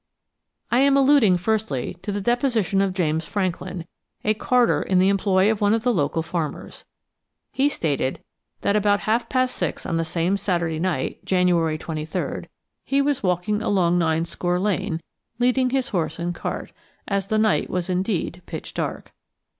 I 0.71 0.79
am 0.79 0.97
alluding, 0.97 1.37
firstly, 1.37 1.95
to 2.01 2.11
the 2.11 2.21
deposition 2.21 2.81
of 2.81 2.91
James 2.95 3.23
Franklin, 3.23 3.85
a 4.25 4.33
carter 4.33 4.81
in 4.81 4.97
the 4.97 5.09
employ 5.09 5.51
of 5.51 5.61
one 5.61 5.75
of 5.75 5.83
the 5.83 5.93
local 5.93 6.23
farmers. 6.23 6.85
He 7.51 7.69
stated 7.69 8.17
that 8.61 8.75
about 8.75 9.01
half 9.01 9.29
past 9.29 9.55
six 9.55 9.85
on 9.85 9.97
that 9.97 10.05
same 10.05 10.37
Saturday 10.37 10.79
night, 10.79 11.23
January 11.23 11.77
23rd, 11.77 12.45
he 12.83 12.99
was 12.99 13.21
walking 13.21 13.61
along 13.61 13.99
Ninescore 13.99 14.57
Lane 14.59 15.01
leading 15.37 15.69
his 15.69 15.89
horse 15.89 16.17
and 16.17 16.33
cart, 16.33 16.71
as 17.07 17.27
the 17.27 17.37
night 17.37 17.69
was 17.69 17.87
indeed 17.87 18.41
pitch 18.47 18.73
dark. 18.73 19.13